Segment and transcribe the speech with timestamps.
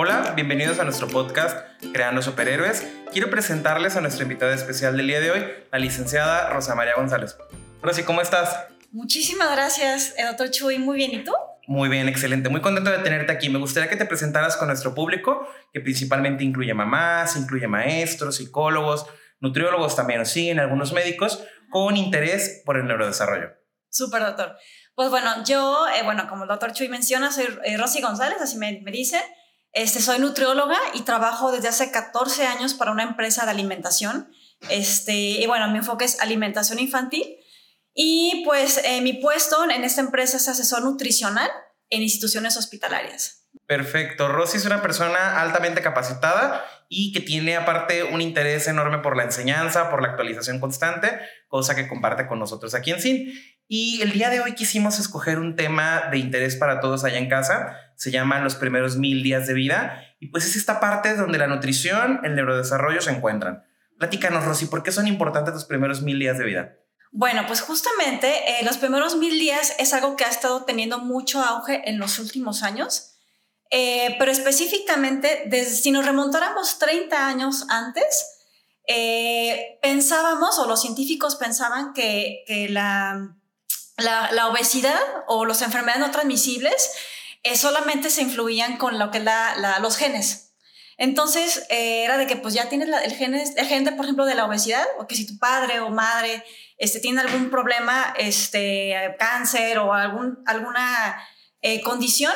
[0.00, 1.58] Hola, bienvenidos a nuestro podcast
[1.92, 2.86] Creando Superhéroes.
[3.10, 7.36] Quiero presentarles a nuestra invitada especial del día de hoy, la licenciada Rosa María González.
[7.82, 8.66] Rosy, ¿cómo estás?
[8.92, 10.78] Muchísimas gracias, doctor Chuy.
[10.78, 11.32] Muy bien, ¿y tú?
[11.66, 12.48] Muy bien, excelente.
[12.48, 13.48] Muy contento de tenerte aquí.
[13.48, 19.04] Me gustaría que te presentaras con nuestro público, que principalmente incluye mamás, incluye maestros, psicólogos,
[19.40, 23.48] nutriólogos también, sí, en algunos médicos, con interés por el neurodesarrollo.
[23.90, 24.56] Súper, doctor.
[24.94, 28.58] Pues bueno, yo, eh, bueno, como el doctor Chuy menciona, soy eh, Rosy González, así
[28.58, 29.22] me, me dicen.
[29.72, 34.32] Este, soy nutrióloga y trabajo desde hace 14 años para una empresa de alimentación.
[34.70, 37.36] Este, y bueno, mi enfoque es alimentación infantil.
[37.94, 41.50] Y pues eh, mi puesto en esta empresa es asesor nutricional
[41.90, 43.37] en instituciones hospitalarias.
[43.66, 44.28] Perfecto.
[44.28, 49.24] Rosy es una persona altamente capacitada y que tiene aparte un interés enorme por la
[49.24, 53.32] enseñanza, por la actualización constante, cosa que comparte con nosotros aquí en SIN.
[53.66, 57.28] Y el día de hoy quisimos escoger un tema de interés para todos allá en
[57.28, 57.76] casa.
[57.96, 60.02] Se llama los primeros mil días de vida.
[60.18, 63.64] Y pues es esta parte donde la nutrición, el neurodesarrollo se encuentran.
[63.98, 66.76] Platícanos, Rosy, ¿por qué son importantes los primeros mil días de vida?
[67.10, 71.42] Bueno, pues justamente eh, los primeros mil días es algo que ha estado teniendo mucho
[71.42, 73.17] auge en los últimos años.
[73.70, 78.38] Eh, pero específicamente, desde, si nos remontáramos 30 años antes,
[78.86, 83.34] eh, pensábamos, o los científicos pensaban que, que la,
[83.98, 86.92] la, obesidad o las enfermedades no transmisibles
[87.42, 90.54] eh, solamente se influían con lo que la, los genes.
[90.96, 94.34] Entonces, era de que pues ya tienes el, gen, el gen, de, por ejemplo, de
[94.34, 96.42] la obesidad, o que si tu padre o madre
[96.76, 101.22] este, tiene algún problema, este, cáncer o algún, alguna
[101.84, 102.32] condición,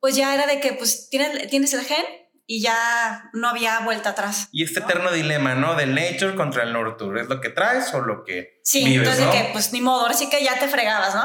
[0.00, 2.04] pues ya era de que pues tienes, tienes el gen
[2.46, 4.48] y ya no había vuelta atrás.
[4.52, 5.74] Y este eterno dilema, ¿no?
[5.74, 9.26] Del nature contra el nurture, ¿es lo que traes o lo que Sí, vives, entonces
[9.26, 9.32] ¿no?
[9.32, 11.24] de que pues ni modo, ahora sí que ya te fregabas, ¿no?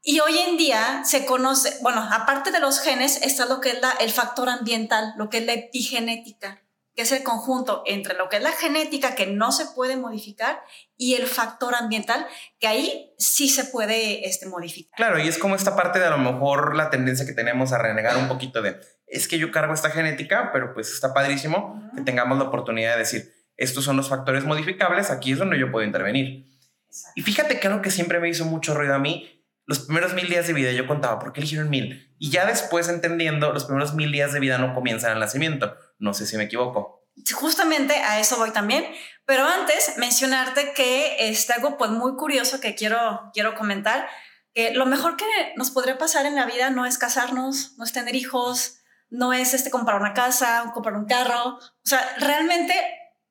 [0.00, 3.80] Y hoy en día se conoce, bueno, aparte de los genes, está lo que es
[3.82, 6.62] la, el factor ambiental, lo que es la epigenética,
[6.98, 10.60] que es el conjunto entre lo que es la genética que no se puede modificar
[10.96, 12.26] y el factor ambiental,
[12.58, 14.96] que ahí sí se puede este, modificar.
[14.96, 17.78] Claro, y es como esta parte de a lo mejor la tendencia que tenemos a
[17.78, 21.76] renegar un poquito de, es que yo cargo esta genética, pero pues está padrísimo uh
[21.76, 21.94] -huh.
[21.94, 25.70] que tengamos la oportunidad de decir, estos son los factores modificables, aquí es donde yo
[25.70, 26.46] puedo intervenir.
[26.88, 27.12] Exacto.
[27.14, 30.28] Y fíjate que algo que siempre me hizo mucho ruido a mí, los primeros mil
[30.28, 32.12] días de vida yo contaba, ¿por qué eligieron mil?
[32.18, 35.76] Y ya después entendiendo, los primeros mil días de vida no comienzan al nacimiento.
[35.98, 37.06] No sé si me equivoco.
[37.34, 38.86] Justamente a eso voy también,
[39.24, 44.08] pero antes mencionarte que es algo pues muy curioso que quiero, quiero comentar,
[44.54, 45.24] que lo mejor que
[45.56, 48.78] nos podría pasar en la vida no es casarnos, no es tener hijos,
[49.10, 52.74] no es este, comprar una casa, comprar un carro, o sea, realmente,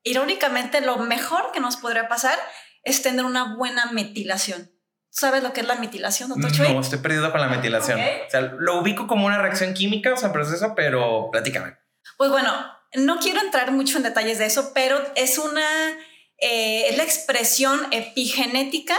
[0.04, 2.38] irónicamente, lo mejor que nos podría pasar
[2.84, 4.72] es tener una buena metilación.
[5.10, 6.74] ¿Sabes lo que es la metilación, doctor Chuy?
[6.74, 8.00] No, estoy perdido con la metilación.
[8.00, 8.22] Okay.
[8.28, 11.76] O sea, lo ubico como una reacción química, o sea, proceso, pero platícame.
[12.18, 12.52] Pues bueno,
[12.96, 15.98] no quiero entrar mucho en detalles de eso, pero es una,
[16.40, 18.98] eh, es la expresión epigenética,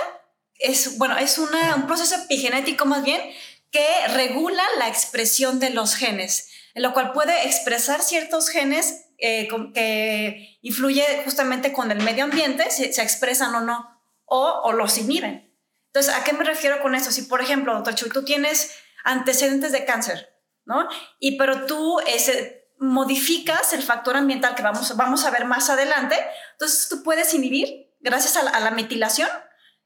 [0.54, 3.20] es, bueno, es una, un proceso epigenético más bien
[3.70, 9.48] que regula la expresión de los genes, en lo cual puede expresar ciertos genes eh,
[9.74, 14.96] que influye justamente con el medio ambiente, si se expresan o no, o, o los
[14.96, 15.52] inhiben.
[15.86, 17.10] Entonces, ¿a qué me refiero con eso?
[17.10, 18.72] Si, por ejemplo, doctor Chuy, tú tienes
[19.04, 20.34] antecedentes de cáncer,
[20.64, 20.88] ¿no?
[21.18, 26.16] Y pero tú ese, modificas el factor ambiental que vamos, vamos a ver más adelante,
[26.52, 29.28] entonces tú puedes inhibir, gracias a la, metilación,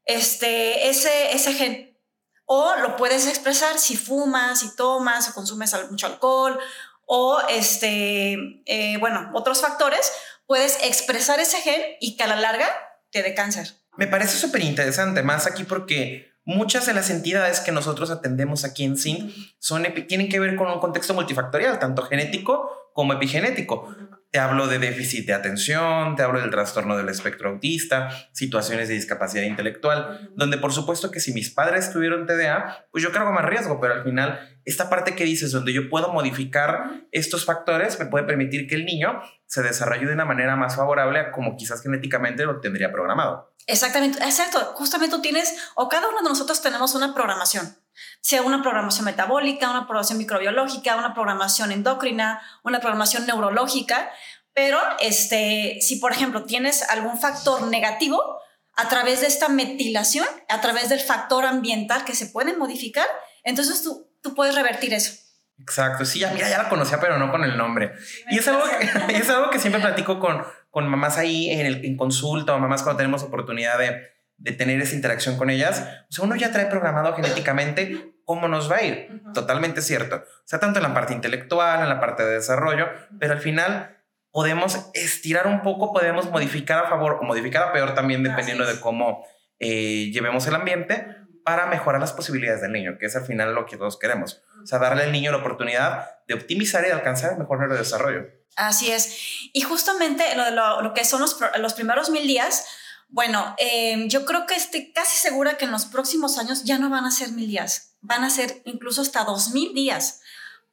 [0.04, 1.98] este, ese, ese gen.
[2.44, 6.58] O lo puedes expresar si fumas, si tomas o consumes mucho alcohol
[7.06, 10.12] o, este, eh, bueno, otros factores,
[10.47, 12.69] puedes expresar ese gen y que a la larga
[13.10, 13.69] te dé cáncer.
[13.97, 18.84] Me parece súper interesante, más aquí porque muchas de las entidades que nosotros atendemos aquí
[18.84, 23.94] en SIN son, tienen que ver con un contexto multifactorial, tanto genético como epigenético.
[24.32, 28.94] Te hablo de déficit de atención, te hablo del trastorno del espectro autista, situaciones de
[28.94, 33.45] discapacidad intelectual, donde por supuesto que si mis padres tuvieron TDA, pues yo cargo más
[33.45, 38.07] riesgo, pero al final esta parte que dices, donde yo puedo modificar estos factores, me
[38.07, 41.83] puede permitir que el niño se desarrolle de una manera más favorable a como quizás
[41.83, 43.54] genéticamente lo tendría programado.
[43.66, 44.59] Exactamente, exacto.
[44.77, 47.77] Justamente tú tienes, o cada uno de nosotros tenemos una programación,
[48.21, 54.10] sea una programación metabólica, una programación microbiológica, una programación endocrina, una programación neurológica,
[54.54, 58.41] pero este, si por ejemplo tienes algún factor negativo,
[58.74, 63.06] a través de esta metilación, a través del factor ambiental que se puede modificar,
[63.44, 65.12] entonces tú, tú puedes revertir eso.
[65.59, 67.92] Exacto, sí, ya, mira, ya la conocía, pero no con el nombre.
[68.30, 68.65] Y es algo,
[69.09, 72.59] que, es algo que siempre platico con, con mamás ahí en, el, en consulta o
[72.59, 74.00] mamás cuando tenemos oportunidad de,
[74.37, 78.71] de tener esa interacción con ellas, o sea, uno ya trae programado genéticamente cómo nos
[78.71, 79.23] va a ir.
[79.34, 80.17] Totalmente cierto.
[80.17, 82.89] O sea, tanto en la parte intelectual, en la parte de desarrollo,
[83.19, 83.99] pero al final
[84.31, 88.81] podemos estirar un poco, podemos modificar a favor o modificar a peor también dependiendo de
[88.81, 89.25] cómo
[89.59, 91.07] eh, llevemos el ambiente
[91.45, 94.43] para mejorar las posibilidades del niño, que es al final lo que todos queremos.
[94.63, 98.27] O sea, darle al niño la oportunidad de optimizar y alcanzar el mejor neurodesarrollo.
[98.57, 99.51] Así es.
[99.53, 102.67] Y justamente lo, lo, que son los, los, primeros mil días,
[103.12, 106.88] bueno, eh, yo creo que estoy casi segura que en los próximos años ya no
[106.88, 110.22] van a ser mil días, van a ser incluso hasta dos mil días.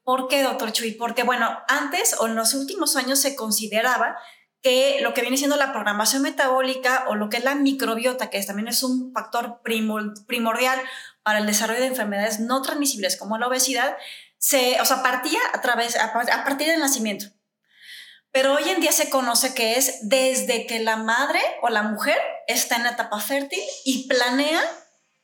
[0.03, 0.93] ¿Por qué, doctor Chuy?
[0.93, 4.17] Porque, bueno, antes o en los últimos años se consideraba
[4.61, 8.41] que lo que viene siendo la programación metabólica o lo que es la microbiota, que
[8.43, 10.79] también es un factor primordial
[11.23, 13.97] para el desarrollo de enfermedades no transmisibles como la obesidad,
[14.37, 17.25] se, o sea, partía a, través, a, partir del nacimiento.
[18.31, 22.17] Pero hoy en día se conoce que es desde que la madre o la mujer
[22.47, 24.61] está en la etapa fértil y planea,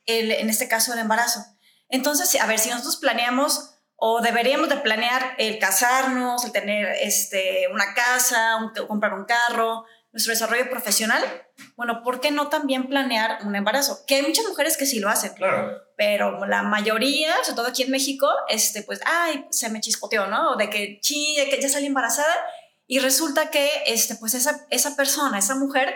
[0.06, 1.44] el, en este caso, el embarazo.
[1.88, 7.68] Entonces, a ver, si nosotros planeamos o deberíamos de planear el casarnos, el tener este,
[7.72, 8.58] una casa,
[8.88, 11.22] comprar un carro, nuestro desarrollo profesional,
[11.76, 14.04] bueno, ¿por qué no también planear un embarazo?
[14.06, 15.34] Que hay muchas mujeres que sí lo hacen.
[15.34, 15.80] Claro.
[15.96, 20.52] Pero la mayoría, sobre todo aquí en México, este, pues, ay, se me chispoteó, ¿no?
[20.52, 22.34] O de que, sí, de que ya salí embarazada.
[22.86, 25.94] Y resulta que, este, pues, esa, esa persona, esa mujer,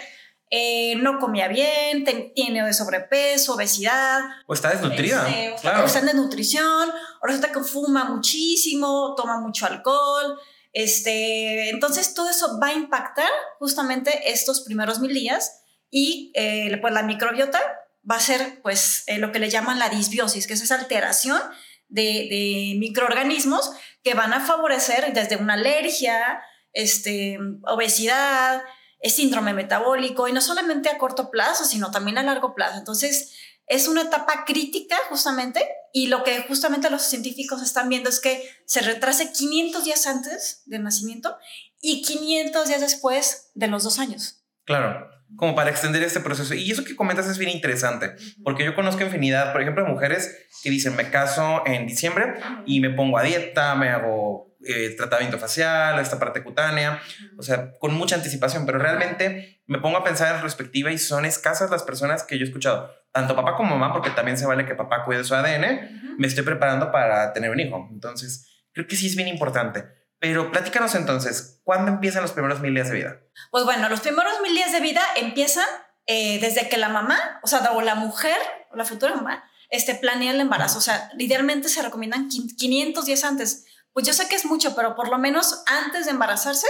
[0.53, 2.05] eh, no comía bien,
[2.35, 4.21] tiene sobrepeso, obesidad.
[4.47, 5.29] O está desnutrida.
[5.29, 6.91] Este, o, está en desnutrición,
[7.23, 10.41] o resulta que fuma muchísimo, toma mucho alcohol.
[10.73, 13.29] Este, entonces todo eso va a impactar
[13.61, 17.61] justamente estos primeros mil días y eh, pues la microbiota
[18.09, 21.41] va a ser pues eh, lo que le llaman la disbiosis, que es esa alteración
[21.89, 23.71] de, de microorganismos
[24.03, 28.63] que van a favorecer desde una alergia, este, obesidad,
[29.01, 32.79] es síndrome metabólico y no solamente a corto plazo, sino también a largo plazo.
[32.79, 33.33] Entonces,
[33.67, 38.43] es una etapa crítica justamente y lo que justamente los científicos están viendo es que
[38.65, 41.37] se retrase 500 días antes del nacimiento
[41.81, 44.45] y 500 días después de los dos años.
[44.65, 46.55] Claro, como para extender este proceso.
[46.55, 50.49] Y eso que comentas es bien interesante, porque yo conozco infinidad, por ejemplo, de mujeres
[50.63, 52.35] que dicen, me caso en diciembre
[52.67, 57.01] y me pongo a dieta, me hago eh, tratamiento facial, esta parte cutánea,
[57.39, 61.25] o sea, con mucha anticipación, pero realmente me pongo a pensar en perspectiva y son
[61.25, 64.67] escasas las personas que yo he escuchado, tanto papá como mamá, porque también se vale
[64.67, 67.89] que papá cuide su ADN, me estoy preparando para tener un hijo.
[67.91, 69.85] Entonces, creo que sí es bien importante.
[70.19, 73.21] Pero platícanos entonces, ¿cuándo empiezan los primeros mil días de vida?
[73.51, 75.67] Pues bueno, los primeros mil días de vida empiezan
[76.07, 78.37] eh, desde que la mamá, o sea, o la mujer,
[78.71, 80.77] o la futura mamá, este, planea el embarazo.
[80.77, 84.95] O sea, idealmente se recomiendan 500 días antes pues yo sé que es mucho, pero
[84.95, 86.67] por lo menos antes de embarazarse,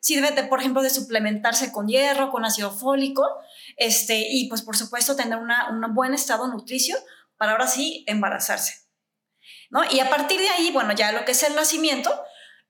[0.00, 3.26] sirve, de, por ejemplo, de suplementarse con hierro, con ácido fólico,
[3.76, 6.96] este, y pues por supuesto tener un buen estado nutricio
[7.36, 8.86] para ahora sí embarazarse.
[9.70, 9.82] ¿no?
[9.90, 12.10] Y a partir de ahí, bueno, ya lo que es el nacimiento,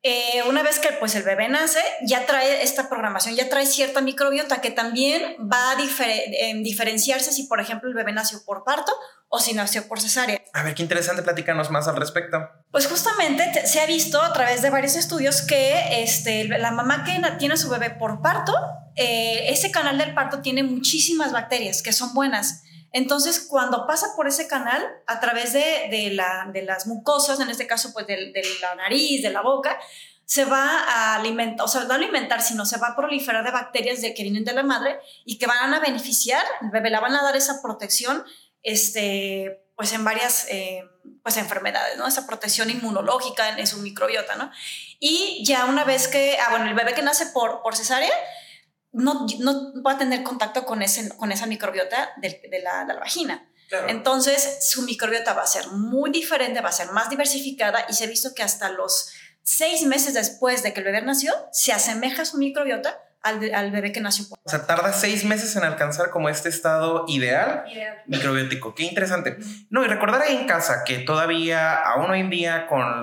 [0.02, 4.00] eh, una vez que pues el bebé nace, ya trae esta programación, ya trae cierta
[4.00, 8.92] microbiota que también va a em, diferenciarse si, por ejemplo, el bebé nació por parto
[9.28, 10.40] o si nació por cesárea.
[10.54, 12.38] A ver, qué interesante, platícanos más al respecto.
[12.70, 17.20] Pues justamente se ha visto a través de varios estudios que este, la mamá que
[17.38, 18.54] tiene a su bebé por parto,
[18.96, 22.62] eh, ese canal del parto tiene muchísimas bacterias que son buenas.
[22.92, 28.06] Entonces, cuando pasa por ese canal, a través de, las mucosas, en este caso, pues
[28.06, 29.78] de, la nariz, de la boca,
[30.24, 34.00] se va a alimentar, o sea, no alimentar, sino se va a proliferar de bacterias
[34.00, 37.16] de, que vienen de la madre y que van a beneficiar, el bebé la van
[37.16, 38.24] a dar esa protección,
[38.62, 40.84] este, pues en varias eh,
[41.22, 42.06] pues enfermedades, ¿no?
[42.06, 44.50] Esa protección inmunológica en, su microbiota, ¿no?
[44.98, 48.12] Y ya una vez que, ah, bueno, el bebé que nace por, por cesárea,
[48.92, 53.00] no, no va a tener contacto con, ese, con esa microbiota de, la, de la,
[53.00, 53.46] vagina.
[53.86, 58.04] Entonces, su microbiota va a ser muy diferente, va a ser más diversificada y se
[58.04, 62.24] ha visto que hasta los seis meses después de que el bebé nació, se asemeja
[62.24, 64.26] su microbiota al, al, bebé que nació.
[64.42, 67.64] O sea, tarda seis meses en alcanzar como este estado ideal,
[68.06, 68.74] microbiótico.
[68.74, 69.38] Qué interesante.
[69.68, 73.02] No, y recordar ahí en casa que todavía, aún hoy en día, con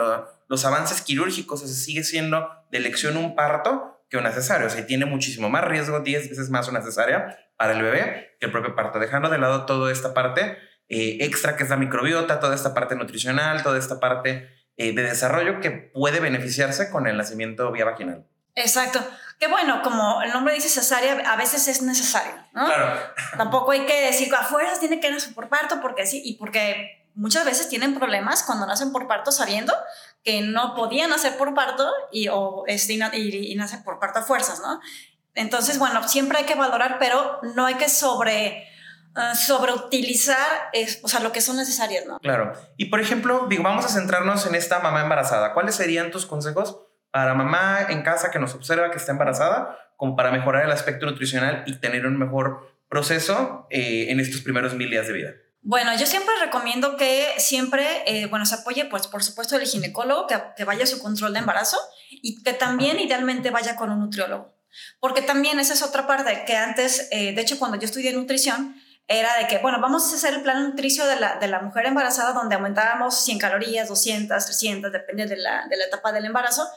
[0.50, 4.68] los avances quirúrgicos, se sigue siendo de elección un parto que una cesárea.
[4.68, 8.46] O sea, tiene muchísimo más riesgo, 10 veces más una cesárea para el bebé que
[8.46, 10.58] el propio parto, dejando de lado toda esta parte
[10.90, 15.04] eh, extra que es la microbiota, toda esta parte nutricional, toda esta parte eh, de
[15.04, 18.26] desarrollo que puede beneficiarse con el nacimiento vía vaginal.
[18.56, 19.00] Exacto.
[19.40, 22.66] Que bueno, como el nombre dice cesárea, a veces es necesario, ¿no?
[22.66, 23.00] Claro.
[23.38, 27.06] Tampoco hay que decir que afuera tiene que nacer por parto porque sí, y porque
[27.14, 29.74] muchas veces tienen problemas cuando nacen por parto sabiendo
[30.28, 34.60] que no podían hacer por parto y, o, este, y, nacer por parto a fuerzas,
[34.60, 34.82] ¿no?
[35.36, 38.68] Entonces, bueno, siempre hay que valorar, pero no hay que sobre
[39.16, 40.70] uh, sobreutilizar
[41.02, 42.20] o sea, lo que son necesarias, ¿no?
[42.20, 42.52] Claro.
[42.76, 45.54] Y por ejemplo, digo, vamos a centrarnos en esta mamá embarazada.
[45.54, 46.78] ¿Cuáles serían tus consejos
[47.12, 51.06] para mamá en casa que nos observa que está embarazada, como para mejorar el aspecto
[51.06, 55.32] nutricional y tener un mejor proceso eh, en estos primeros mil días de vida?
[55.62, 60.28] Bueno, yo siempre recomiendo que siempre, eh, bueno, se apoye, pues, por supuesto, el ginecólogo,
[60.28, 61.78] que, que, vaya a su control de embarazo
[62.10, 64.56] y que también idealmente vaya con un nutriólogo.
[65.00, 68.76] Porque también esa es otra parte que antes, eh, de hecho, cuando yo estudié nutrición,
[69.08, 71.86] era de que, bueno, vamos a hacer el plan nutricio de la, de la mujer
[71.86, 76.68] embarazada donde aumentábamos 100 calorías, 200, 300, depende de la, de la etapa del embarazo.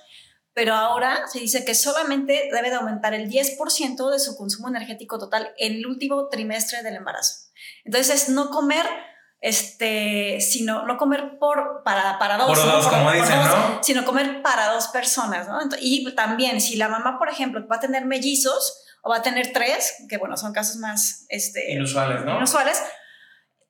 [0.52, 5.18] Pero ahora se dice que solamente debe de aumentar el 10% de su consumo energético
[5.18, 7.50] total en el último trimestre del embarazo.
[7.84, 8.86] Entonces, es no comer
[9.40, 13.82] este, sino no comer por, para, para dos, por dos como dicen, ¿no?
[13.82, 15.58] sino comer para dos personas, ¿no?
[15.80, 19.52] Y también, si la mamá, por ejemplo, va a tener mellizos o va a tener
[19.52, 22.36] tres, que bueno, son casos más este, inusuales, ¿no?
[22.36, 22.82] Inusuales,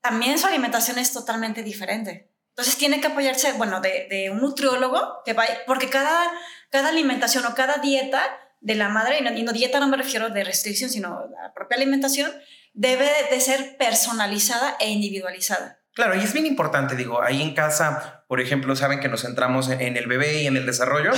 [0.00, 2.29] también su alimentación es totalmente diferente.
[2.50, 6.30] Entonces tiene que apoyarse, bueno, de, de un nutriólogo, que vaya, porque cada,
[6.70, 8.22] cada alimentación o cada dieta
[8.60, 11.54] de la madre, y no, y no dieta no me refiero de restricción, sino la
[11.54, 12.30] propia alimentación,
[12.74, 15.80] debe de ser personalizada e individualizada.
[15.94, 19.70] Claro, y es bien importante, digo, ahí en casa, por ejemplo, saben que nos centramos
[19.70, 21.10] en el bebé y en el desarrollo.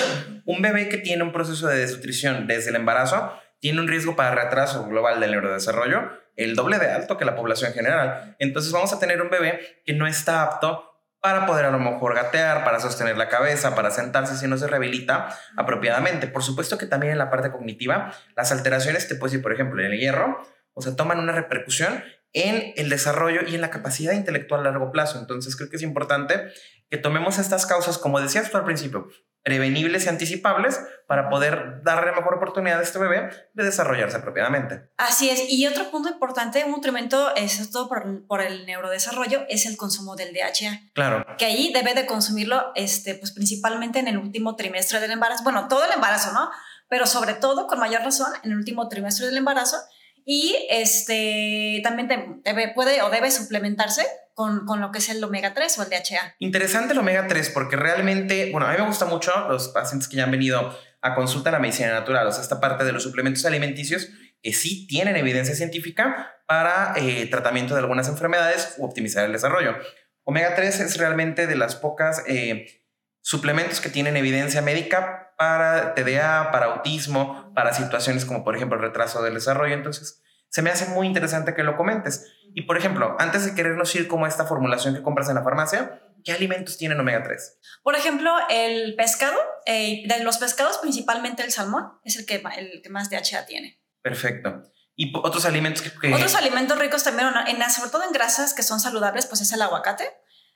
[0.45, 4.35] Un bebé que tiene un proceso de desnutrición desde el embarazo tiene un riesgo para
[4.35, 8.37] retraso global del neurodesarrollo el doble de alto que la población general.
[8.39, 10.92] Entonces vamos a tener un bebé que no está apto
[11.23, 14.67] para poder a lo mejor gatear, para sostener la cabeza, para sentarse si no se
[14.67, 16.27] rehabilita apropiadamente.
[16.27, 19.81] Por supuesto que también en la parte cognitiva, las alteraciones te puedes ir, por ejemplo,
[19.81, 20.43] en el hierro,
[20.75, 22.03] o sea, toman una repercusión
[22.33, 25.21] en el desarrollo y en la capacidad intelectual a largo plazo.
[25.21, 26.51] Entonces, creo que es importante
[26.91, 29.07] que tomemos estas causas, como decías tú al principio,
[29.43, 34.89] prevenibles y anticipables para poder darle mejor oportunidad a este bebé de desarrollarse apropiadamente.
[34.97, 35.51] Así es.
[35.51, 40.15] Y otro punto importante, un nutrimento, es todo por, por, el neurodesarrollo, es el consumo
[40.15, 40.93] del DHA.
[40.95, 41.27] Claro.
[41.39, 45.43] Que ahí debe de consumirlo, este, pues principalmente en el último trimestre del embarazo.
[45.45, 46.51] Bueno, todo el embarazo, ¿no?
[46.89, 49.79] Pero sobre todo, con mayor razón, en el último trimestre del embarazo,
[50.25, 52.43] y este, también
[52.75, 56.37] puede o debe suplementarse con, con, lo que es el omega 3 o el DHA.
[56.39, 60.17] Interesante el omega 3 porque realmente, bueno, a mí me gusta mucho los pacientes que
[60.17, 63.03] ya han venido a consulta a la medicina natural, o sea, esta parte de los
[63.03, 64.09] suplementos alimenticios
[64.41, 69.77] que sí tienen evidencia científica para eh, tratamiento de algunas enfermedades u optimizar el desarrollo.
[70.25, 72.83] Omega 3 es realmente de las pocas eh,
[73.21, 78.85] suplementos que tienen evidencia médica para TDA, para autismo, para situaciones como por ejemplo el
[78.85, 79.75] retraso del desarrollo.
[79.75, 82.33] Entonces, se me hace muy interesante que lo comentes.
[82.55, 86.01] Y por ejemplo, antes de querernos ir como esta formulación que compras en la farmacia,
[86.23, 87.59] ¿qué alimentos tienen omega 3?
[87.83, 92.81] Por ejemplo, el pescado, eh, de los pescados principalmente el salmón, es el que, el
[92.81, 93.83] que más DHA tiene.
[94.01, 94.63] Perfecto.
[94.95, 98.79] ¿Y otros alimentos que, Otros alimentos ricos también, en, sobre todo en grasas que son
[98.79, 100.09] saludables, pues es el aguacate.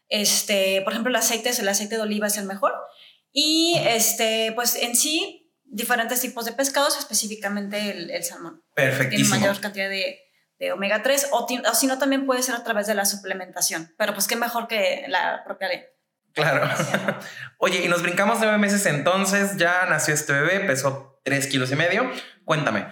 [0.08, 2.72] Este, por ejemplo, el aceite, el aceite de oliva es el mejor.
[3.38, 8.64] Y este, pues en sí, diferentes tipos de pescados, específicamente el, salmón.
[8.74, 9.28] Perfectísimo.
[9.28, 10.20] Tiene mayor cantidad de,
[10.58, 13.94] de omega 3 o, o si no también puede ser a través de la suplementación,
[13.98, 15.84] pero pues qué mejor que la propia ley.
[16.32, 16.66] Claro.
[17.58, 21.76] Oye, y nos brincamos nueve meses entonces, ya nació este bebé, pesó tres kilos y
[21.76, 22.10] medio.
[22.46, 22.86] Cuéntame,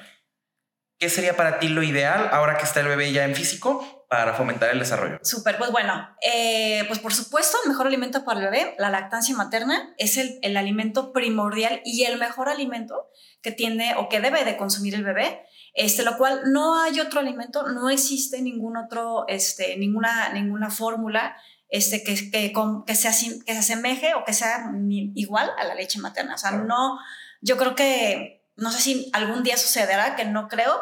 [0.98, 4.34] ¿qué sería para ti lo ideal ahora que está el bebé ya en físico para
[4.34, 5.18] fomentar el desarrollo?
[5.22, 9.36] Súper, pues bueno, eh, pues por supuesto, el mejor alimento para el bebé, la lactancia
[9.36, 13.10] materna, es el, el, alimento primordial y el mejor alimento
[13.42, 15.44] que tiene o que debe de consumir el bebé,
[15.74, 21.36] este, lo cual no hay otro alimento, no existe ningún otro, este, ninguna, ninguna fórmula
[21.68, 22.52] este, que, que,
[22.86, 24.70] que, sea, que se asemeje o que sea
[25.14, 26.36] igual a la leche materna.
[26.36, 26.98] O sea, no,
[27.40, 30.80] yo creo que, no sé si algún día sucederá, que no creo,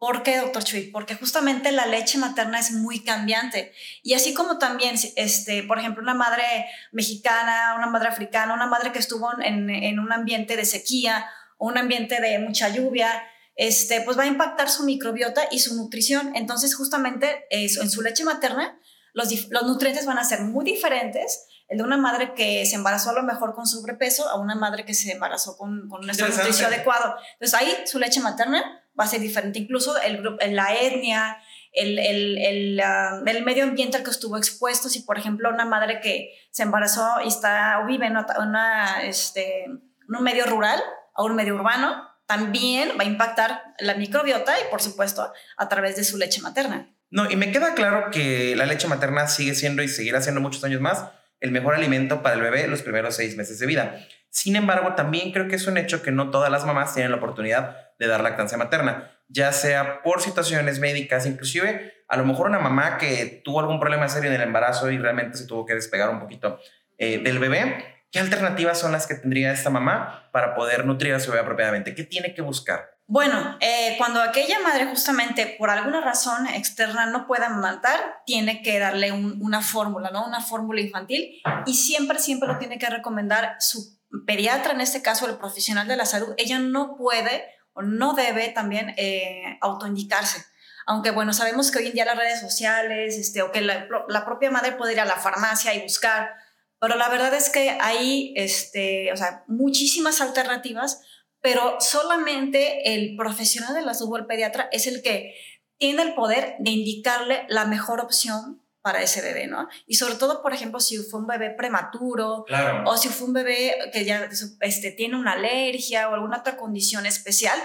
[0.00, 0.84] ¿Por qué, doctor Chuy?
[0.84, 3.74] Porque justamente la leche materna es muy cambiante.
[4.02, 6.42] Y así como también, este, por ejemplo, una madre
[6.90, 11.66] mexicana, una madre africana, una madre que estuvo en, en un ambiente de sequía o
[11.66, 13.22] un ambiente de mucha lluvia,
[13.56, 16.32] este, pues va a impactar su microbiota y su nutrición.
[16.34, 18.80] Entonces, justamente eso, en su leche materna,
[19.12, 23.10] los, los nutrientes van a ser muy diferentes el de una madre que se embarazó
[23.10, 26.66] a lo mejor con sobrepeso a una madre que se embarazó con, con un nutricio
[26.66, 27.14] adecuado.
[27.34, 29.60] Entonces ahí su leche materna va a ser diferente.
[29.60, 31.38] Incluso el, la etnia,
[31.72, 34.88] el, el, el, uh, el, medio ambiente al que estuvo expuesto.
[34.88, 39.66] Si, por ejemplo, una madre que se embarazó y está o vive en, una, este,
[39.66, 40.82] en un medio rural
[41.14, 45.94] o un medio urbano, también va a impactar la microbiota y, por supuesto, a través
[45.94, 46.92] de su leche materna.
[47.10, 50.64] No, y me queda claro que la leche materna sigue siendo y seguirá siendo muchos
[50.64, 51.04] años más
[51.40, 54.06] el mejor alimento para el bebé los primeros seis meses de vida.
[54.28, 57.16] Sin embargo, también creo que es un hecho que no todas las mamás tienen la
[57.16, 62.58] oportunidad de dar lactancia materna, ya sea por situaciones médicas, inclusive a lo mejor una
[62.58, 66.10] mamá que tuvo algún problema serio en el embarazo y realmente se tuvo que despegar
[66.10, 66.60] un poquito
[66.98, 71.20] eh, del bebé, ¿qué alternativas son las que tendría esta mamá para poder nutrir a
[71.20, 71.94] su bebé apropiadamente?
[71.94, 72.98] ¿Qué tiene que buscar?
[73.10, 78.78] Bueno, eh, cuando aquella madre justamente por alguna razón externa no pueda amamantar, tiene que
[78.78, 80.24] darle una fórmula, ¿no?
[80.24, 83.98] Una fórmula infantil y siempre, siempre lo tiene que recomendar su
[84.28, 86.34] pediatra, en este caso el profesional de la salud.
[86.36, 90.44] Ella no puede o no debe también eh, autoindicarse.
[90.86, 94.24] Aunque bueno, sabemos que hoy en día las redes sociales, este, o que la, la
[94.24, 96.30] propia madre puede ir a la farmacia y buscar,
[96.78, 101.02] pero la verdad es que hay, este, o sea, muchísimas alternativas
[101.40, 105.34] pero solamente el profesional de la salud, el pediatra, es el que
[105.78, 109.68] tiene el poder de indicarle la mejor opción para ese bebé, ¿no?
[109.86, 112.44] Y sobre todo, por ejemplo, si fue un bebé prematuro
[112.86, 114.28] o si fue un bebé que ya
[114.60, 117.58] este, tiene una alergia o alguna otra condición especial,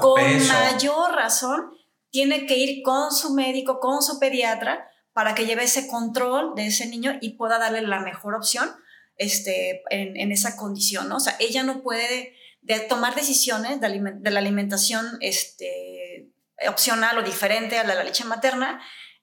[0.00, 1.72] con mayor razón
[2.10, 6.66] tiene que ir con su médico, con su pediatra, para que lleve ese control de
[6.66, 8.70] ese niño y pueda darle la mejor opción
[9.16, 11.16] este, en, en esa condición, ¿no?
[11.16, 16.28] O sea, ella no puede de tomar decisiones de, la alimentación este,
[16.68, 18.80] opcional o diferente a la, la leche materna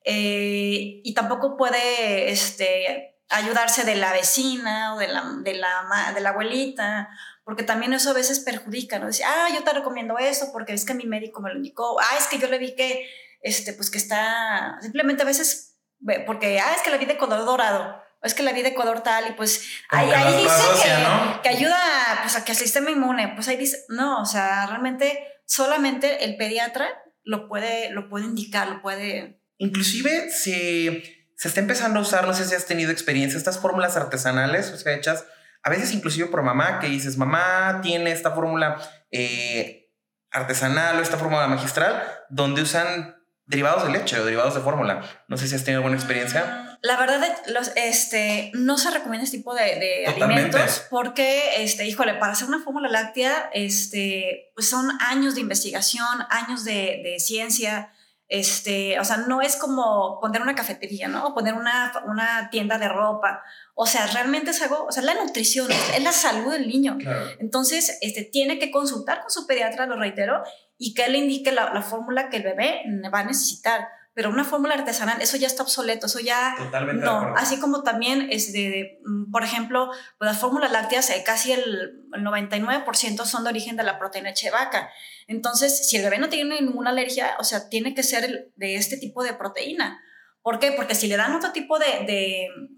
[0.09, 6.21] eh, y tampoco puede este, ayudarse de la vecina o de la, de la, de
[6.21, 7.09] la abuelita,
[7.43, 9.09] porque también eso a veces perjudica, ¿no?
[9.25, 12.27] Ah, yo te recomiendo esto porque es que mi médico me lo indicó, ah, es
[12.27, 13.05] que yo le vi que,
[13.41, 15.77] este, pues que está, simplemente a veces,
[16.25, 19.01] porque, ah, es que la vi de color dorado, es que la vi de color
[19.01, 21.77] tal y pues ahí, ahí dice que, que, ayuda
[22.21, 26.37] pues, a que el sistema inmune, pues ahí dice, no, o sea, realmente solamente el
[26.37, 26.87] pediatra
[27.23, 29.41] lo puede, lo puede indicar, lo puede...
[29.57, 31.03] Inclusive si
[31.35, 34.77] se está empezando a usar, no sé si has tenido experiencia, estas fórmulas artesanales, o
[34.77, 35.25] sea, hechas
[35.63, 38.77] a veces inclusive por mamá, que dices, mamá tiene esta fórmula
[39.11, 39.91] eh,
[40.31, 45.03] artesanal o esta fórmula magistral, donde usan derivados de leche o derivados de fórmula.
[45.27, 46.66] No sé si has tenido alguna experiencia.
[46.81, 52.33] La verdad, los, este, no se recomienda este tipo de, alimentos porque, este, híjole, para
[52.33, 57.91] hacer una fórmula láctea, este, pues son años de investigación, años de, de ciencia.
[58.29, 61.27] Este, o sea, no es como poner una cafetería, ¿no?
[61.27, 63.41] O poner una, una tienda de ropa.
[63.73, 66.97] O sea, realmente es algo, o sea, la nutrición, es, la salud del niño.
[67.39, 70.43] Entonces, este, tiene que consultar con su pediatra, lo reitero,
[70.77, 74.43] y que le indique la, la fórmula que el bebé va a necesitar pero una
[74.43, 77.35] fórmula artesanal, eso ya está obsoleto, eso ya Totalmente no.
[77.37, 82.01] Así como también, es de, mm, por ejemplo, pues las fórmulas lácteas, eh, casi el,
[82.17, 84.89] 99% son de origen de la proteína de vaca.
[85.27, 88.97] Entonces, si el bebé no tiene ninguna alergia, o sea, tiene que ser de este
[88.97, 90.01] tipo de proteína.
[90.41, 90.71] ¿Por qué?
[90.71, 91.85] Porque si le dan otro tipo de,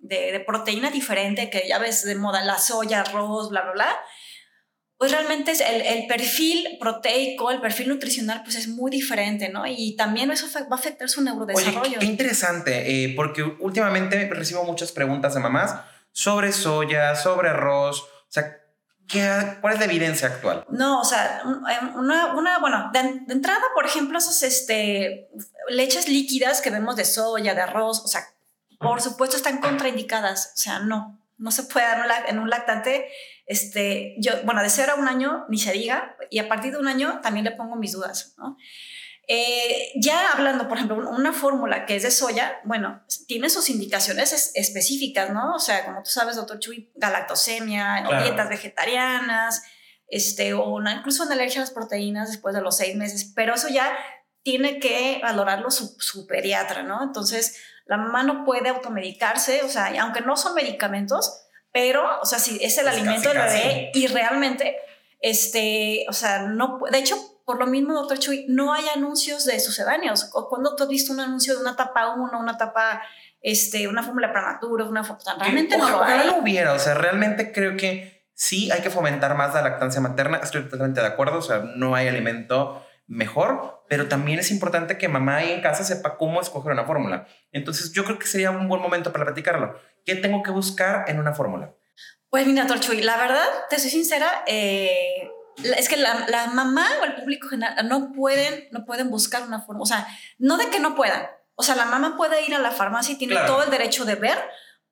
[0.01, 3.99] de, de proteína diferente, que ya ves de moda, la soya, arroz, bla, bla, bla,
[4.99, 9.65] pues realmente el, el, perfil proteico, el perfil nutricional, pues es muy diferente, ¿no?
[9.65, 11.79] Y también eso va a afectar su neurodesarrollo.
[11.79, 15.73] Oye, qué interesante, eh, porque últimamente recibo muchas preguntas de mamás
[16.11, 18.57] sobre soya, sobre arroz, o sea,
[19.07, 20.65] ¿qué, ¿cuál es la evidencia actual?
[20.69, 22.99] No, o sea, em, una, una bueno, de,
[23.31, 25.29] entrada, por ejemplo, esas este,
[25.69, 28.25] leches líquidas que vemos de soya, de arroz, o sea,
[28.77, 33.07] por supuesto están contraindicadas, o sea, no, no se puede dar en un lactante
[33.49, 36.77] este, yo, bueno, de cero a un año ni se diga, y a partir de
[36.77, 38.55] un año también le pongo mis dudas, ¿no?
[39.27, 44.51] Eh, ya hablando, por ejemplo, una fórmula que es de soya, bueno, tiene sus indicaciones
[44.53, 45.55] específicas, ¿no?
[45.55, 49.63] O sea, como tú sabes, doctor Chuy, galactosemia, dietas vegetarianas,
[50.07, 53.55] este, o una, incluso una alergia a las proteínas después de los seis meses, pero
[53.55, 53.97] eso ya
[54.43, 57.01] tiene que valorarlo su, su pediatra, ¿no?
[57.01, 61.48] Entonces, la mamá no puede automedicarse, o sea, aunque no son medicamentos,
[61.79, 64.75] pero, o sea, si es el alimento del bebé y realmente,
[65.21, 67.15] este, o sea, no, de hecho,
[67.45, 70.29] por lo mismo, doctor Chuy, no hay anuncios de sucedáneos.
[70.33, 73.01] O cuando tú has visto un anuncio de una etapa 1, una etapa,
[73.41, 76.27] este, una fórmula prematura, una fórmula, realmente no lo hay.
[76.27, 80.41] no hubiera, o sea, realmente creo que sí hay que fomentar más la lactancia materna,
[80.43, 85.09] estoy totalmente de acuerdo, o sea, no hay alimento mejor, pero también es importante que
[85.09, 87.27] mamá ahí en casa sepa cómo escoger una fórmula.
[87.51, 89.77] Entonces yo creo que sería un buen momento para platicarlo.
[90.05, 91.73] ¿Qué tengo que buscar en una fórmula?
[92.29, 95.27] Pues mira, Torchuy, la verdad, te soy sincera, eh,
[95.75, 99.83] es que la, mamá o el público general no pueden, no pueden buscar una fórmula,
[99.83, 102.71] o sea, no de que no puedan, o sea, la mamá puede ir a la
[102.71, 104.37] farmacia y tiene todo el derecho de ver,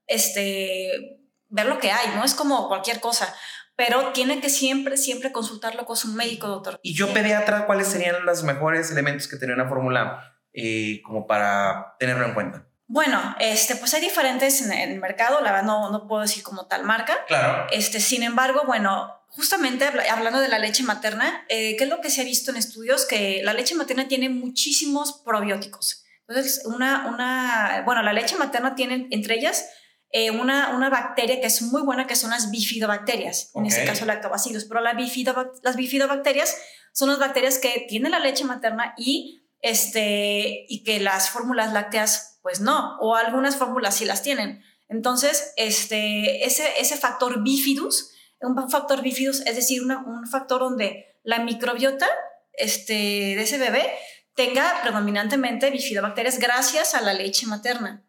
[0.08, 3.32] este, ver lo que hay, no es como cualquier cosa
[3.78, 6.80] pero tiene que siempre, siempre consultarlo con su médico, doctor.
[6.82, 11.96] Y yo, pediatra, ¿cuáles serían los mejores elementos que tiene una fórmula eh, como para
[12.00, 12.66] tenerlo en cuenta?
[12.88, 16.66] Bueno, este, pues hay diferentes en el mercado, la verdad no, no puedo decir como
[16.66, 17.24] tal marca.
[17.28, 17.68] Claro.
[17.72, 22.10] Este, sin embargo, bueno, justamente hablando de la leche materna, eh, ¿qué es lo que
[22.10, 23.06] se ha visto en estudios?
[23.06, 26.04] Que la leche materna tiene muchísimos probióticos.
[26.28, 29.70] Entonces, una, una, bueno, la leche materna tiene entre ellas
[30.12, 34.06] eh, una, una bacteria que es muy buena, que son las bifidobacterias, en este caso
[34.06, 36.56] lactobacillus, pero la las bifidobacterias
[36.94, 42.40] son las bacterias que tienen la leche materna y, este, y que las fórmulas lácteas,
[42.42, 44.64] pues no, o algunas fórmulas sí las tienen.
[44.90, 51.40] Entonces, este, ese, ese factor bifidus, un factor bifidus, es decir, un factor donde la
[51.40, 52.08] microbiota
[52.54, 53.92] este, de ese bebé
[54.36, 58.04] tenga predominantemente bifidobacterias gracias a la leche materna.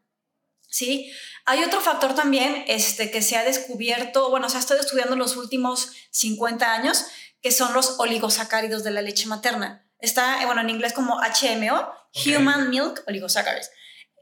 [0.71, 1.11] ¿Sí?
[1.51, 5.19] Hay otro factor también este, que se ha descubierto, bueno, se ha estado estudiando en
[5.19, 7.07] los últimos 50 años,
[7.41, 9.89] que son los oligosacáridos de la leche materna.
[9.99, 11.91] Está, bueno, en inglés como HMO,
[12.27, 13.71] Human Milk Oligosaccharides,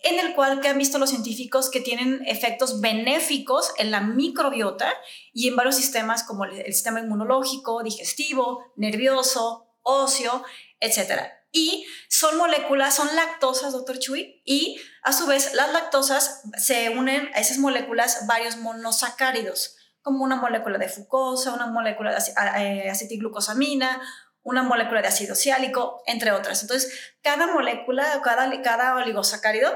[0.05, 4.95] en el cual que han visto los científicos que tienen efectos benéficos en la microbiota
[5.33, 10.45] y en varios sistemas como el sistema inmunológico, digestivo, nervioso, óseo,
[10.79, 16.91] etcétera y son moléculas, son lactosas, doctor Chuy, y a su vez las lactosas se
[16.91, 22.21] unen a esas moléculas varios monosacáridos, como una molécula de fucosa, una molécula de
[22.59, 24.03] eh, acetilglucosamina,
[24.43, 26.61] una molécula de ácido ciálico, entre otras.
[26.61, 26.93] Entonces,
[27.23, 29.75] cada molécula, cada, cada oligosacárido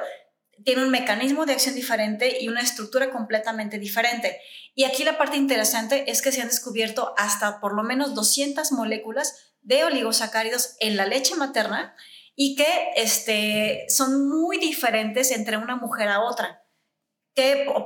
[0.63, 4.39] tiene un mecanismo de acción diferente y una estructura completamente diferente.
[4.75, 8.71] Y aquí la parte interesante es que se han descubierto hasta por lo menos 200
[8.73, 11.95] moléculas de oligosacáridos en la leche materna
[12.35, 16.65] y que este, son muy diferentes entre una mujer a otra.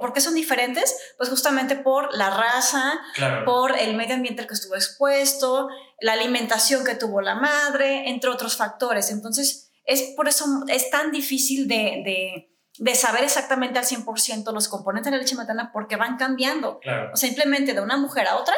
[0.00, 0.96] ¿Por qué son diferentes?
[1.16, 3.00] Pues justamente por la raza,
[3.44, 5.68] por el medio ambiente al que estuvo expuesto,
[6.00, 9.10] la alimentación que tuvo la madre, entre otros factores.
[9.10, 15.10] Entonces, es por eso es tan difícil de, de, saber exactamente al 100% los componentes
[15.10, 16.80] de la leche materna porque van cambiando.
[17.12, 18.56] O simplemente de una mujer a otra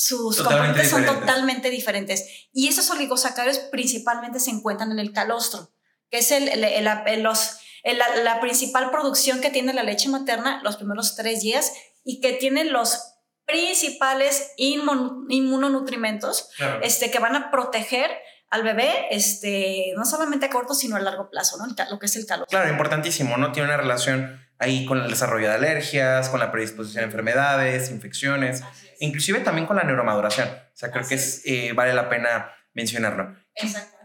[0.00, 2.48] sus componentes son totalmente diferentes.
[2.54, 5.74] Y esos oligosacáridos principalmente se encuentran en el calostro,
[6.08, 6.48] que es el,
[7.22, 12.32] los, la, principal producción que tiene la leche materna los primeros tres días y que
[12.32, 12.98] tiene los
[13.44, 16.48] principales inmunonutrimentos
[16.80, 18.10] este, que van a proteger
[18.48, 21.66] al bebé, este, no solamente a corto, sino a largo plazo, ¿no?
[21.90, 22.46] lo que es el calor.
[22.48, 23.52] Claro, importantísimo, ¿no?
[23.52, 28.62] Tiene una relación ahí con el desarrollo de alergias, con la predisposición a enfermedades, infecciones
[29.00, 30.48] inclusive también con la neuromaduración.
[30.48, 33.36] O sea, creo que es, eh, vale la pena mencionarlo.
[33.54, 33.96] Exacto.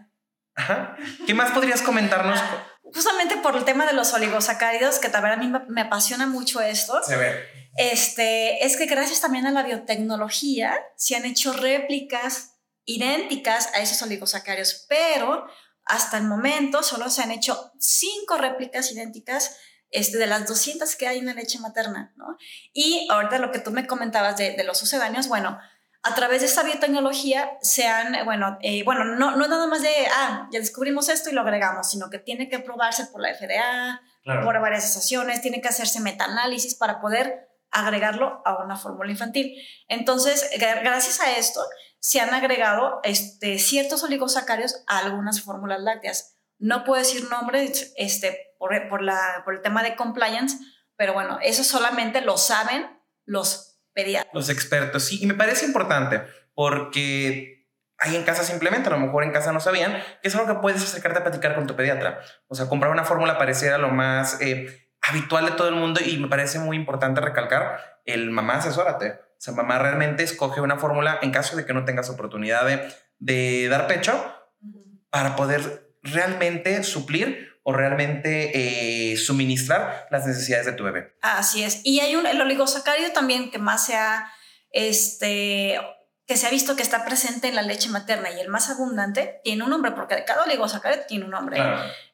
[0.55, 0.97] Ajá.
[1.27, 2.39] ¿Qué más podrías comentarnos?
[2.81, 7.03] Justamente por el tema de los oligosacáridos, que también a mí me apasiona mucho esto.
[7.03, 7.43] Se ve.
[7.77, 12.53] Este, es que gracias también a la biotecnología se han hecho réplicas
[12.85, 15.45] idénticas a esos oligosacáridos, pero
[15.83, 19.57] hasta el momento solo se han hecho cinco réplicas idénticas
[19.91, 22.37] este, de las 200 que hay en la leche materna, ¿no?
[22.73, 25.59] Y ahorita lo que tú me comentabas de, los sucedáneos, bueno,
[26.03, 29.81] a través de esta biotecnología se han, bueno, eh, bueno, no, no es nada más
[29.81, 33.33] de, ah, ya descubrimos esto y lo agregamos, sino que tiene que probarse por la
[33.33, 34.01] FDA,
[34.43, 39.55] por varias asociaciones, tiene que hacerse metaanálisis para poder agregarlo a una fórmula infantil.
[39.87, 41.61] Entonces, gracias a esto,
[41.99, 46.37] se han agregado este, ciertos oligosacarios a algunas fórmulas lácteas.
[46.57, 50.57] No puedo decir nombres, este, por, la, por el tema de compliance,
[50.95, 52.87] pero bueno, eso solamente lo saben
[53.25, 54.33] los pediatras.
[54.33, 57.55] Los expertos, sí, y me parece importante porque
[57.97, 60.61] ahí en casa simplemente, a lo mejor en casa no sabían, que es algo que
[60.61, 62.19] puedes acercarte a platicar con tu pediatra.
[62.47, 66.17] O sea, comprar una fórmula pareciera lo más eh, habitual de todo el mundo y
[66.17, 69.11] me parece muy importante recalcar el mamá asesórate.
[69.11, 72.93] O sea, mamá realmente escoge una fórmula en caso de que no tengas oportunidad de,
[73.19, 74.33] de dar pecho
[75.09, 78.51] para poder realmente suplir o realmente
[79.11, 81.15] eh, suministrar las necesidades de tu bebé.
[81.23, 81.81] Así es.
[81.83, 84.31] Y hay un, el oligosacárido también que más se ha,
[84.69, 85.79] este,
[86.27, 89.41] que se ha visto que está presente en la leche materna y el más abundante
[89.43, 91.59] tiene un nombre, porque cada oligosacárido tiene un nombre.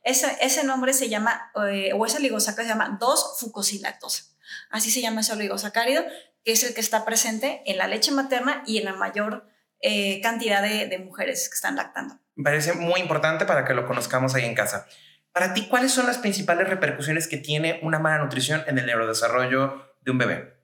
[0.05, 4.31] Ese, ese nombre se llama, eh, o ese oligosacárido se llama 2-fucosilactosa.
[4.69, 6.05] Así se llama ese oligosacárido,
[6.45, 9.49] que es el que está presente en la leche materna y en la mayor
[9.81, 12.21] eh, cantidad de, de mujeres que están lactando.
[12.35, 14.87] Me parece muy importante para que lo conozcamos ahí en casa.
[15.33, 19.95] Para ti, ¿cuáles son las principales repercusiones que tiene una mala nutrición en el neurodesarrollo
[20.01, 20.61] de un bebé?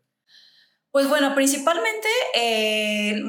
[0.91, 3.21] Pues bueno, principalmente eh,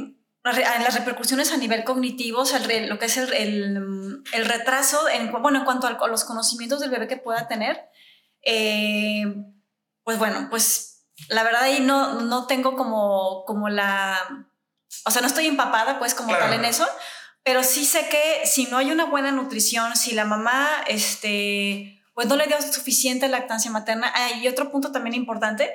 [0.43, 5.65] las repercusiones a nivel cognitivo, o sea, lo que es el, retraso, en, bueno, en
[5.65, 7.89] cuanto a los conocimientos del bebé que pueda tener,
[8.43, 9.25] eh,
[10.03, 14.19] pues bueno, pues la verdad ahí no, no tengo como, como la,
[15.05, 16.87] o sea, no estoy empapada pues como tal en eso,
[17.45, 22.27] pero sí sé que si no hay una buena nutrición, si la mamá, este, pues
[22.29, 25.73] no le dio suficiente lactancia materna, hay otro punto también importante,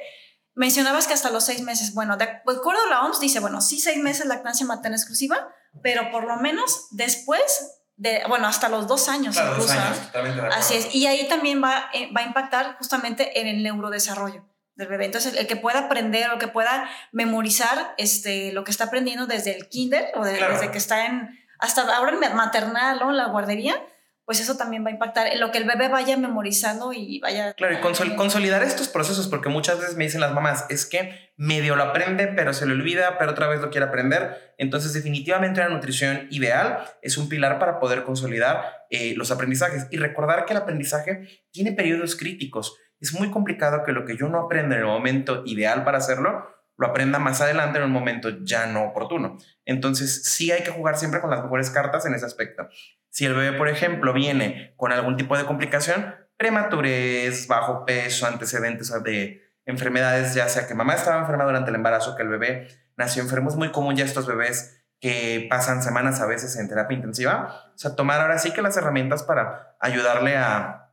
[0.56, 3.80] mencionabas que hasta los seis meses, bueno, de acuerdo a la OMS dice, bueno, sí
[3.80, 5.48] seis meses lactancia materna exclusiva,
[5.82, 9.82] pero por lo menos después de, bueno, hasta los dos años Claro, dos incluso.
[10.24, 10.44] años, ¿no?
[10.54, 10.94] Así es.
[10.94, 14.46] Y ahí también va, eh, va a impactar justamente en el neurodesarrollo
[14.76, 15.06] del bebé.
[15.06, 19.56] Entonces, el que pueda aprender o que pueda memorizar este, lo que está aprendiendo desde
[19.56, 20.54] el kinder o de- Claro.
[20.54, 21.30] desde que está en,
[21.64, 23.76] hasta ahora en maternal o en la guardería,
[24.26, 27.54] pues eso también va a impactar en lo que el bebé vaya memorizando y vaya...
[27.56, 31.34] Claro, y consol- consolidar estos procesos, porque muchas veces me dicen las mamás, es que
[31.36, 34.54] medio lo aprende, pero se le olvida, pero otra vez lo quiere aprender.
[34.58, 39.98] Entonces, definitivamente una nutrición ideal es un pilar para poder consolidar eh, los aprendizajes y
[39.98, 42.78] recordar que el aprendizaje tiene periodos críticos.
[43.02, 46.48] Es muy complicado que lo que yo no aprenda en el momento ideal para hacerlo,
[46.78, 49.38] lo aprenda más adelante en un momento ya no oportuno.
[49.66, 52.68] Entonces, sí hay que jugar siempre con las mejores cartas en ese aspecto.
[53.10, 58.92] Si el bebé, por ejemplo, viene con algún tipo de complicación, prematurez, bajo peso, antecedentes
[59.04, 63.22] de enfermedades, ya sea que mamá estaba enferma durante el embarazo, que el bebé nació
[63.22, 67.72] enfermo, es muy común ya estos bebés que pasan semanas a veces en terapia intensiva.
[67.76, 70.92] O sea, tomar ahora sí que las herramientas para ayudarle a,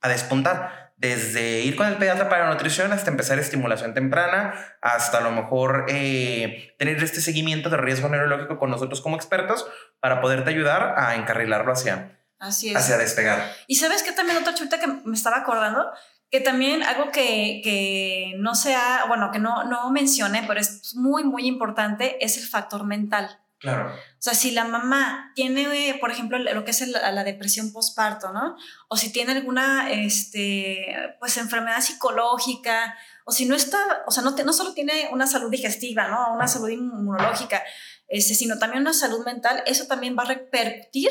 [0.00, 0.81] a despuntar.
[1.02, 5.32] Desde ir con el pediatra para la nutrición hasta empezar estimulación temprana, hasta a lo
[5.32, 9.66] mejor eh, tener este seguimiento de riesgo neurológico con nosotros como expertos
[9.98, 12.76] para poderte ayudar a encarrilarlo hacia, Así es.
[12.76, 13.52] hacia despegar.
[13.66, 15.90] Y sabes que también otra chuta que me estaba acordando,
[16.30, 21.24] que también algo que, que no sea, bueno, que no, no mencioné, pero es muy,
[21.24, 23.41] muy importante, es el factor mental.
[23.62, 23.90] Claro.
[23.94, 28.56] O sea, si la mamá tiene, por ejemplo, lo que es la depresión postparto, ¿no?
[28.88, 34.34] O si tiene alguna, este, pues, enfermedad psicológica, o si no está, o sea, no,
[34.34, 36.34] te- no solo tiene una salud digestiva, ¿no?
[36.34, 37.62] Una salud inmunológica,
[38.08, 41.10] este, sino también una salud mental, eso también va a repercutir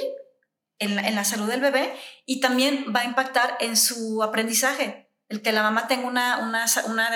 [0.79, 1.93] en la, en la salud del bebé
[2.25, 5.09] y también va a impactar en su aprendizaje.
[5.31, 7.09] El que la mamá tenga una, una, una,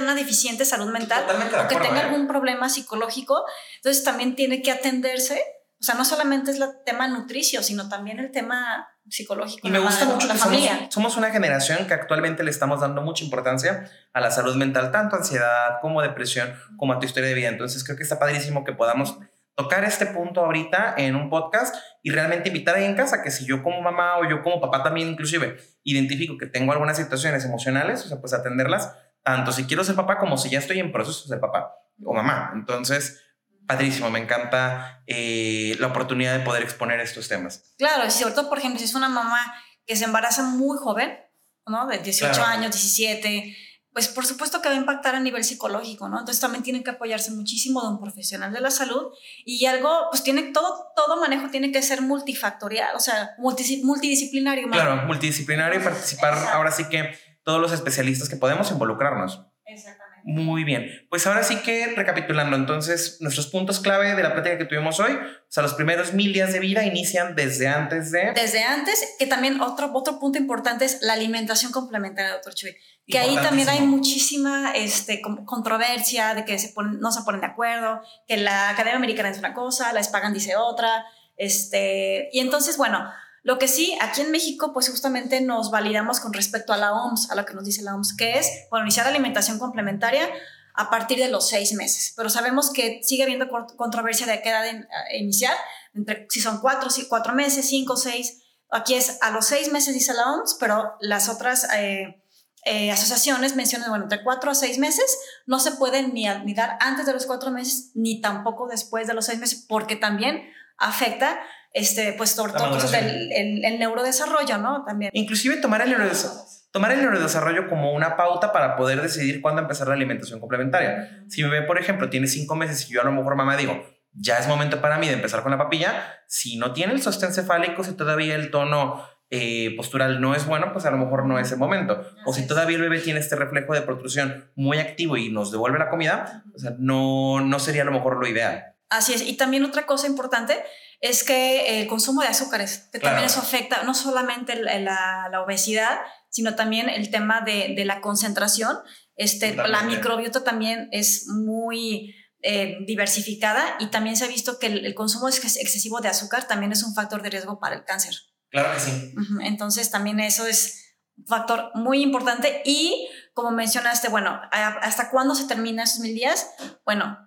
[0.00, 2.04] una deficiente salud mental Totalmente o que acuerdo, tenga ¿eh?
[2.04, 3.44] algún problema psicológico,
[3.76, 5.42] entonces también tiene que atenderse.
[5.78, 9.66] O sea, no solamente es el tema nutricio, sino también el tema psicológico.
[9.66, 10.88] Y me gusta mucho la que somos, familia.
[10.90, 15.16] somos una generación que actualmente le estamos dando mucha importancia a la salud mental, tanto
[15.16, 17.48] ansiedad como depresión, como a tu historia de vida.
[17.48, 19.18] Entonces creo que está padrísimo que podamos
[19.56, 23.46] tocar este punto ahorita en un podcast y realmente invitar ahí en casa que si
[23.46, 28.04] yo como mamá o yo como papá también inclusive identifico que tengo algunas situaciones emocionales,
[28.04, 28.92] o sea, pues atenderlas,
[29.22, 31.72] tanto si quiero ser papá como si ya estoy en proceso de ser papá
[32.04, 32.52] o mamá.
[32.54, 33.22] Entonces,
[33.66, 37.74] padrísimo, me encanta eh, la oportunidad de poder exponer estos temas.
[37.78, 39.54] Claro, y sobre todo, por ejemplo, si es una mamá
[39.86, 41.18] que se embaraza muy joven,
[41.66, 41.86] ¿no?
[41.86, 42.46] De 18 Claro.
[42.48, 43.56] años, 17,
[43.96, 46.18] pues por supuesto que va a impactar a nivel psicológico, ¿no?
[46.18, 49.06] Entonces también tienen que apoyarse muchísimo de un profesional de la salud
[49.46, 54.68] y algo, pues tiene todo, todo manejo tiene que ser multifactorial, o sea, multidis- multidisciplinario.
[54.68, 56.56] más Claro, multidisciplinario y participar Exacto.
[56.58, 59.46] ahora sí que todos los especialistas que podemos involucrarnos.
[59.64, 60.05] Exactamente.
[60.28, 61.06] Muy bien.
[61.08, 65.12] Pues ahora sí que recapitulando, entonces nuestros puntos clave de la plática que tuvimos hoy,
[65.12, 68.32] o sea, los primeros mil días de vida inician desde antes de...
[68.34, 72.74] Desde antes, que también otro, otro punto importante es la alimentación complementaria, doctor Chuy.
[73.06, 77.46] Que ahí también hay muchísima este, controversia de que se ponen- no se ponen de
[77.46, 81.06] acuerdo, que la Academia Americana dice una cosa, la Spagan dice otra.
[81.36, 83.08] Este, y entonces, bueno,
[83.46, 87.30] lo que sí, aquí en México, pues justamente nos validamos con respecto a la OMS,
[87.30, 90.28] a lo que nos dice la OMS, que es, bueno, iniciar alimentación complementaria
[90.74, 92.12] a partir de los seis meses.
[92.16, 94.86] Pero sabemos que sigue habiendo cont- controversia de qué edad in-
[95.18, 95.54] iniciar,
[95.94, 98.42] entre si son cuatro, si cuatro meses, cinco, seis.
[98.70, 102.20] Aquí es a los seis meses, dice la OMS, pero las otras eh,
[102.64, 105.06] eh, asociaciones mencionan, bueno, entre cuatro a seis meses
[105.46, 109.14] no se pueden ni, ni dar antes de los cuatro meses, ni tampoco después de
[109.14, 110.42] los seis meses, porque también
[110.78, 111.38] afecta,
[111.76, 113.32] este, pues, todo cosas del maduración.
[113.32, 114.84] el, el neurodesarrollo, ¿no?
[114.84, 115.10] También.
[115.14, 119.88] Inclusive tomar el, neurodesa- tomar el neurodesarrollo como una pauta para poder decidir cuándo empezar
[119.88, 121.24] la alimentación complementaria.
[121.28, 123.84] Si mi bebé, por ejemplo, tiene cinco meses y yo a lo mejor mamá digo,
[124.12, 127.32] ya es momento para mí de empezar con la papilla, si no tiene el sostén
[127.34, 131.38] cefálico, si todavía el tono eh, postural no es bueno, pues a lo mejor no
[131.38, 132.02] es el momento.
[132.24, 135.78] O si todavía el bebé tiene este reflejo de protrusión muy activo y nos devuelve
[135.78, 138.75] la comida, o sea, no, no sería a lo mejor lo ideal.
[138.88, 139.22] Así es.
[139.22, 140.62] Y también otra cosa importante
[141.00, 143.16] es que el consumo de azúcares, que Claro.
[143.16, 145.98] también eso afecta no solamente la, la- la obesidad,
[146.30, 148.76] sino también el tema de, de la concentración.
[149.16, 154.86] Este, la microbiota también es muy eh, diversificada y también se ha visto que el,
[154.86, 158.14] el consumo ex- excesivo de azúcar también es un factor de riesgo para el cáncer.
[158.50, 159.14] Claro que sí.
[159.42, 165.46] Entonces también eso es un factor muy importante y como mencionaste, bueno, ¿hasta cuándo se
[165.46, 166.46] termina esos mil días?
[166.84, 167.18] Bueno,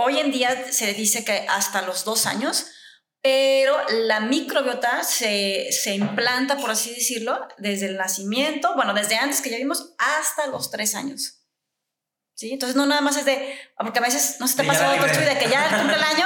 [0.00, 2.66] hoy en día se dice que hasta los dos años,
[3.22, 9.42] pero la microbiota se, se implanta, por así decirlo, desde el nacimiento, bueno, desde antes
[9.42, 11.40] que ya vimos, hasta los tres años.
[12.40, 12.52] ¿sí?
[12.54, 15.38] Entonces no nada más es de, porque a veces no se te pasa algo de
[15.38, 16.24] que ya cumple el año,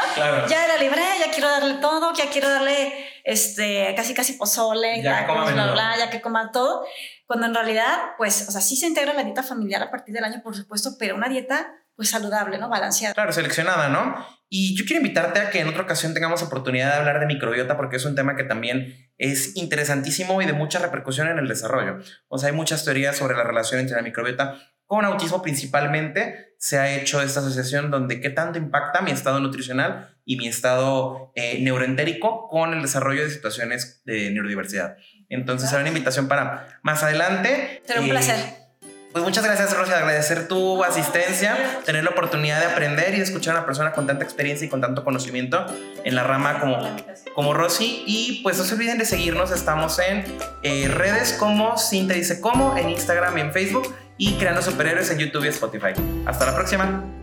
[0.48, 5.26] ya era libre, ya quiero darle todo, ya quiero darle este, casi casi pozole, ya,
[5.26, 6.86] coma bla, bla, ya que coma todo,
[7.26, 10.22] cuando en realidad, pues, o sea, sí se integra la dieta familiar a partir del
[10.22, 12.68] año, por supuesto, pero una dieta pues saludable, ¿no?
[12.68, 13.14] Balanceada.
[13.14, 14.14] Claro, seleccionada, ¿no?
[14.48, 17.76] Y yo quiero invitarte a que en otra ocasión tengamos oportunidad de hablar de microbiota
[17.76, 21.98] porque es un tema que también es interesantísimo y de mucha repercusión en el desarrollo.
[22.28, 26.78] O sea, hay muchas teorías sobre la relación entre la microbiota con autismo principalmente se
[26.78, 31.58] ha hecho esta asociación donde qué tanto impacta mi estado nutricional y mi estado eh,
[31.60, 34.96] neuroentérico con el desarrollo de situaciones de neurodiversidad.
[35.28, 37.82] Entonces, será una invitación para más adelante.
[37.86, 38.63] Será un placer.
[39.14, 43.54] Pues muchas gracias, Rosy, agradecer tu asistencia, tener la oportunidad de aprender y de escuchar
[43.54, 45.64] a una persona con tanta experiencia y con tanto conocimiento
[46.02, 46.78] en la rama como,
[47.32, 48.02] como Rosy.
[48.08, 50.24] Y pues no se olviden de seguirnos, estamos en
[50.64, 55.18] eh, redes como Cinta Dice Cómo, en Instagram y en Facebook, y Creando Superhéroes en
[55.18, 55.92] YouTube y Spotify.
[56.26, 57.13] Hasta la próxima.